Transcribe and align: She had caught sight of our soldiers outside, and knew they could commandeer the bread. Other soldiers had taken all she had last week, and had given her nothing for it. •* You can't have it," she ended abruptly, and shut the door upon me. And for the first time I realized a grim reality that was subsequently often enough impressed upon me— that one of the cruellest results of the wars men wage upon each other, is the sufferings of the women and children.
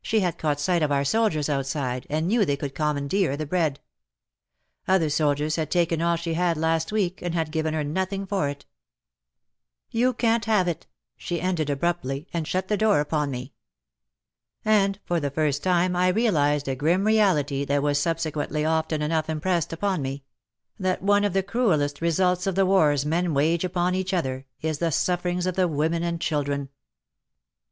She 0.03 0.21
had 0.21 0.39
caught 0.39 0.59
sight 0.59 0.81
of 0.81 0.91
our 0.91 1.05
soldiers 1.05 1.47
outside, 1.47 2.07
and 2.09 2.25
knew 2.27 2.43
they 2.43 2.57
could 2.57 2.73
commandeer 2.73 3.37
the 3.37 3.45
bread. 3.45 3.79
Other 4.87 5.11
soldiers 5.11 5.57
had 5.57 5.69
taken 5.69 6.01
all 6.01 6.15
she 6.15 6.33
had 6.33 6.57
last 6.57 6.91
week, 6.91 7.21
and 7.21 7.35
had 7.35 7.51
given 7.51 7.75
her 7.75 7.83
nothing 7.83 8.25
for 8.25 8.49
it. 8.49 8.65
•* 8.65 8.65
You 9.91 10.15
can't 10.15 10.45
have 10.45 10.67
it," 10.67 10.87
she 11.17 11.39
ended 11.39 11.69
abruptly, 11.69 12.27
and 12.33 12.47
shut 12.47 12.67
the 12.67 12.77
door 12.77 12.99
upon 12.99 13.29
me. 13.29 13.53
And 14.65 14.97
for 15.05 15.19
the 15.19 15.29
first 15.29 15.61
time 15.61 15.95
I 15.95 16.07
realized 16.07 16.67
a 16.67 16.75
grim 16.75 17.05
reality 17.05 17.63
that 17.65 17.83
was 17.83 17.99
subsequently 18.01 18.65
often 18.65 19.03
enough 19.03 19.29
impressed 19.29 19.71
upon 19.71 20.01
me— 20.01 20.23
that 20.79 21.03
one 21.03 21.23
of 21.23 21.33
the 21.33 21.43
cruellest 21.43 22.01
results 22.01 22.47
of 22.47 22.55
the 22.55 22.65
wars 22.65 23.05
men 23.05 23.35
wage 23.35 23.63
upon 23.63 23.93
each 23.93 24.15
other, 24.15 24.47
is 24.61 24.79
the 24.79 24.89
sufferings 24.91 25.45
of 25.45 25.55
the 25.55 25.67
women 25.67 26.01
and 26.01 26.19
children. 26.19 26.69